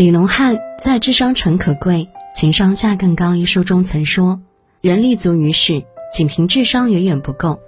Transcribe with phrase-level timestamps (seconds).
[0.00, 4.40] 李龙汉在《智商诚可贵，情商价更高》一书中曾说
[4.80, 7.60] ：“人立足于世，仅凭智商远远不够，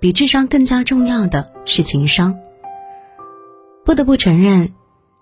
[0.00, 2.34] 比智商更加重要的是情商。”
[3.84, 4.72] 不得不承认，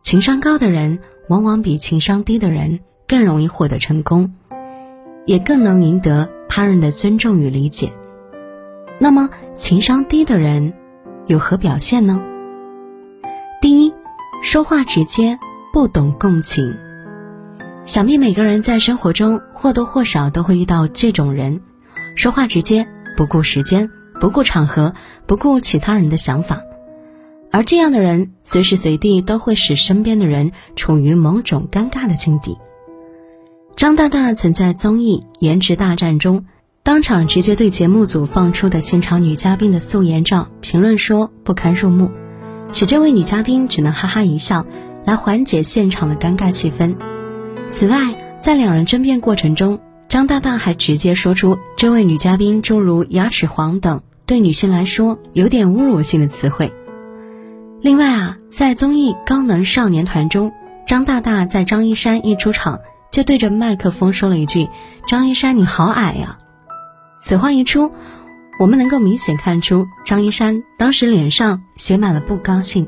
[0.01, 2.79] 情商高的人往往比情商低的人
[3.09, 4.33] 更容易获得成功，
[5.27, 7.91] 也更能赢得他人的尊重与理解。
[9.01, 10.73] 那么，情商低的人
[11.27, 12.23] 有何表现呢？
[13.61, 13.93] 第一，
[14.41, 15.37] 说话直接，
[15.75, 16.77] 不懂共情。
[17.85, 21.63] 想必每个人在生活中或多或少都会遇到这种人，
[22.15, 24.95] 说话直接，不顾时间，不顾场合，
[25.27, 26.61] 不顾其他人的想法。
[27.51, 32.57] 而这样的人，随时随地都会使身边的人处于某种尴尬的境地。
[33.75, 36.45] 张大大曾在综艺《颜值大战》中，
[36.85, 42.13] 当场直接对节目组放出的现场女嘉宾的素颜照评论说不堪入目，
[42.71, 44.65] 使这位女嘉宾只能哈哈一笑，
[45.05, 46.97] 来缓解现场的尴尬气氛。
[47.69, 56.73] 此外，在两人争辩过程中，张大大还直接说出这位女嘉宾诸如“牙齿黄”等对女性来说有点侮辱性的词汇。
[57.81, 60.53] 另外啊，在综艺《高能少年团》中，
[60.87, 64.69] 张大大在张一山一出场就对着麦克风说了一句
[65.09, 66.39] ：“张一山你好矮呀。”
[67.21, 67.91] 此话一出，
[68.61, 72.87] 我们能够明显看出张一山当时脸上写满了不高兴。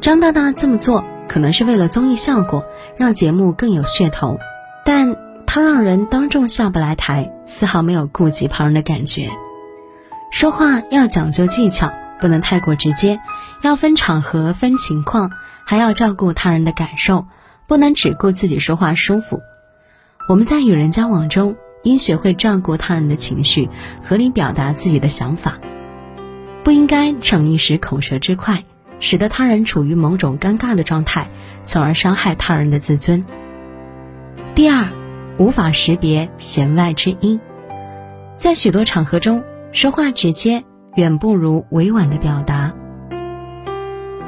[0.00, 2.64] 张大大这么做可能是为了综艺效果，
[2.96, 4.38] 让节目更有噱头，
[4.84, 9.28] 但他让人当众下不来台，丝毫没有顾及旁人的感觉。
[10.32, 11.92] 说话要讲究技巧。
[12.20, 13.20] 不能太过直接，
[13.62, 15.30] 要分场合、分情况，
[15.64, 17.28] 还要照顾他人的感受，
[17.68, 19.40] 不能只顾自己说话舒服。
[20.28, 23.70] 我们在与人交往中，应学会照顾他人的情绪，
[24.02, 25.60] 合理表达自己的想法，
[26.64, 28.64] 不应该逞一时口舌之快，
[29.00, 31.28] 使得他人处于某种尴尬的状态，
[31.64, 33.24] 从而伤害他人的自尊。
[34.54, 34.88] 第二，
[35.38, 37.40] 无法识别弦外之音，
[38.36, 40.64] 在许多场合中，说话直接。
[40.96, 42.72] 远不如委婉的表达。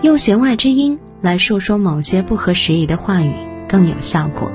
[0.02, 3.34] 用弦外之音来述说某些不合时宜的话语
[3.68, 4.52] 更有效果。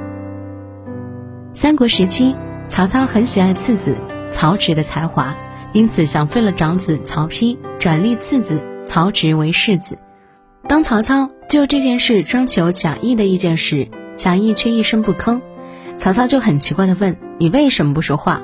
[1.52, 2.34] 三国时期，
[2.70, 3.98] 曹操很喜爱次子
[4.32, 5.36] 曹植的才华，
[5.74, 9.98] 因此想废了长子曹丕，转立次子曹植为世子。
[10.68, 15.42] 当曹操就这件事征求贾谊的意见时，贾谊却一声不吭。
[15.98, 18.42] 曹操就很奇怪的问：“你为什么不说话？”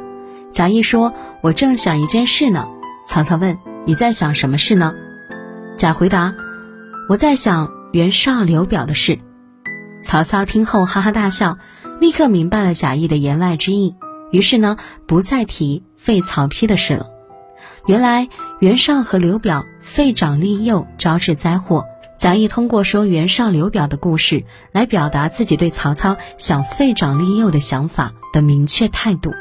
[0.52, 2.68] 贾谊说：“我正想一件事呢。”
[3.08, 4.94] 曹操问：“你在想什么事呢？”
[5.76, 6.36] 贾回答
[7.10, 9.20] ：“我在想袁绍、刘表的事。”
[10.04, 11.58] 曹操听后哈哈大笑，
[12.00, 13.96] 立刻明白了贾谊的言外之意，
[14.32, 14.78] 于是呢，
[15.08, 17.08] 不再提废曹丕的事了。
[17.86, 18.30] 原来
[18.62, 21.88] 袁绍和刘表废长立幼，招致灾祸。
[22.20, 29.34] 贾谊通过说袁绍、刘表的故事，来表达自己对曹操想废长立幼的想法的明确态度。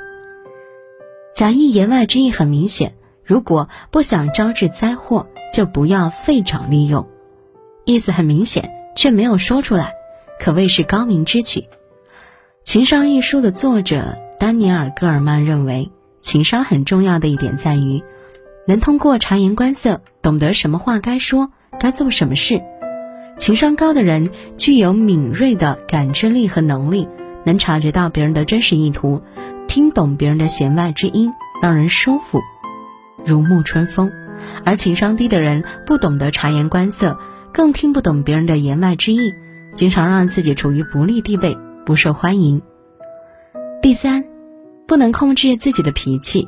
[1.34, 2.94] 贾谊言外之意很明显。
[3.22, 7.06] 如果不想招致灾祸，就不要废长立幼。
[7.84, 9.92] 意思很明显，却没有说出来，
[10.40, 11.60] 可谓是高明之举。
[12.62, 15.90] 《情商》一书的作者丹尼尔·戈尔曼认为，
[16.22, 18.02] 情商很重要的一点在于，
[18.66, 22.60] 能通过察言观色，懂得什么话该说，该做什么事。
[23.36, 27.08] 情商高的人具有敏锐的感知力和能力，
[27.44, 29.22] 能察觉到别人的真实意图，
[29.66, 31.32] 听懂别人的弦外之音，
[31.62, 32.40] 让人舒服。
[33.26, 34.12] 如沐春风，
[34.64, 37.18] 而情商低的人不懂得察言观色，
[37.52, 39.32] 更听不懂别人的言外之意，
[39.74, 41.56] 经常让自己处于不利地位，
[41.86, 42.60] 不受欢迎。
[43.80, 44.22] 第三，
[44.86, 46.46] 不能控制自己的脾气。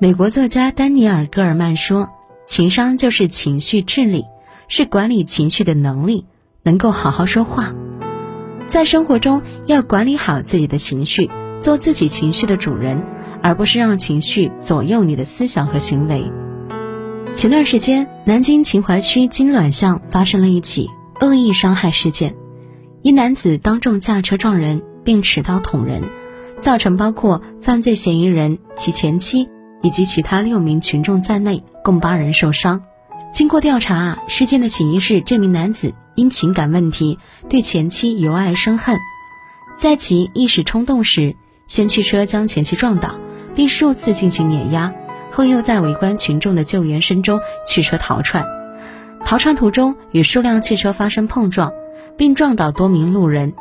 [0.00, 2.08] 美国作家丹尼尔·戈尔曼说
[2.46, 4.24] ：“情商就是情绪智力，
[4.68, 6.24] 是管理情绪的能力，
[6.62, 7.74] 能够好好说话。
[8.66, 11.28] 在生活中要管理好自己的情绪，
[11.58, 13.04] 做自己情绪的主人。”
[13.40, 16.24] 而不是让情绪左右你的思想和行为。
[17.32, 20.90] 前段时间，南京秦淮区金銮巷发生了一起
[21.20, 22.34] 恶意伤害事件，
[23.00, 26.02] 一男子当众驾车撞人，并持刀捅人，
[26.60, 29.48] 造成包括犯罪嫌疑人、其前妻
[29.82, 32.82] 以及其他六名群众在内共八人受伤。
[33.32, 38.96] 经过调查，事件的起因是这名男子因情感问题对前妻由爱生恨，
[39.76, 41.36] 在其一时冲动时，
[41.66, 43.18] 先驱车将前妻撞倒。
[43.54, 44.94] 并数次进行碾压，
[45.32, 48.46] 后又在围观群众的救援声中驱车逃窜。
[49.24, 51.72] 逃窜途中与数辆汽车发生碰撞，
[52.16, 53.52] 并撞倒多名路人。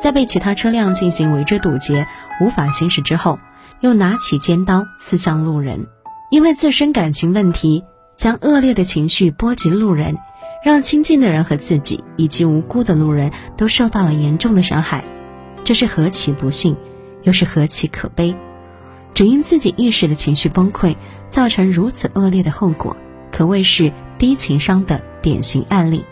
[0.00, 2.06] 在被其他车辆进行围追堵截，
[2.40, 3.38] 无法行驶之后，
[3.82, 5.86] 又拿起尖刀刺向路人。
[6.30, 7.84] 因为自身感情问题，
[8.16, 10.16] 将恶劣的情绪波及路人，
[10.64, 15.04] 让亲近的人和自己以及无辜的路人都受到了严重的伤害，
[15.62, 16.74] 这是何其不幸，
[17.22, 18.34] 又是何其可悲！
[19.12, 20.96] 只因自己一时的情绪崩溃，
[21.28, 22.96] 造成如此恶劣的后果，
[23.30, 26.02] 可谓是低情商的典型案例。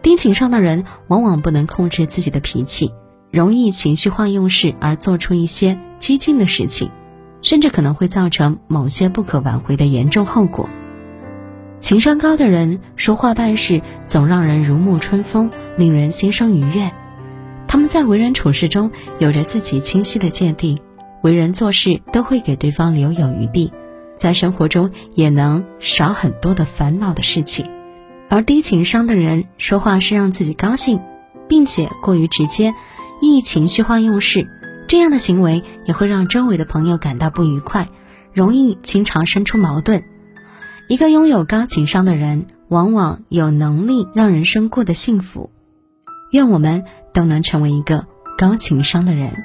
[0.00, 2.90] 低情商的人往往不能控制自己的脾气，
[3.32, 6.90] 容易情绪化用事而做出一些激进的事情，
[7.40, 10.68] 甚至可能会造成某些不可挽回的严重后果。
[11.78, 16.92] 情商高的人说话办事总让人如沐春风，令人心生愉悦。
[17.66, 20.78] 他们在为人处事中有着自己清晰的界定，
[21.22, 23.72] 为人做事都会给对方留有余地，
[24.14, 27.66] 在生活中也能少很多的烦恼的事情。
[28.28, 31.00] 而低情商的人说话是让自己高兴，
[31.48, 32.74] 并且过于直接，
[33.22, 34.48] 易情绪化用事，
[34.88, 37.88] 这样的行为也会让周围的朋友感到不愉快，
[38.32, 40.02] 容易经常生出矛盾。
[40.88, 45.50] 一个拥有高情商的人，往往有能力让人生过得幸福。
[46.32, 46.84] 愿我们
[47.14, 49.44] 都能成为一个高情商的人。